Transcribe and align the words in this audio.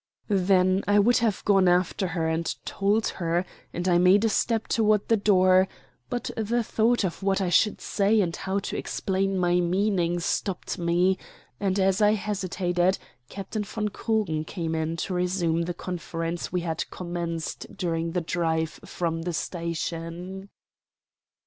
Then 0.29 0.83
I 0.87 0.97
would 0.97 1.17
have 1.17 1.45
gone 1.45 1.67
after 1.67 2.07
her 2.07 2.27
and 2.27 2.55
told 2.65 3.07
her, 3.09 3.45
and 3.71 3.87
I 3.87 3.99
made 3.99 4.25
a 4.25 4.29
step 4.29 4.67
toward 4.67 5.07
the 5.07 5.15
door; 5.15 5.67
but 6.09 6.31
the 6.35 6.63
thought 6.63 7.03
of 7.03 7.21
what 7.21 7.39
I 7.39 7.49
should 7.49 7.79
say 7.79 8.19
and 8.19 8.35
how 8.35 8.57
to 8.57 8.75
explain 8.75 9.37
my 9.37 9.59
meaning 9.59 10.19
stopped 10.19 10.79
me, 10.79 11.19
and 11.59 11.79
as 11.79 12.01
I 12.01 12.13
hesitated 12.15 12.97
Captain 13.29 13.63
von 13.63 13.89
Krugen 13.89 14.43
came 14.43 14.73
in 14.73 14.97
to 15.05 15.13
resume 15.13 15.61
the 15.65 15.73
conference 15.75 16.51
we 16.51 16.61
had 16.61 16.89
commenced 16.89 17.67
during 17.77 18.13
the 18.13 18.21
drive 18.21 18.79
from 18.83 19.21
the 19.21 19.33
station. 19.33 20.49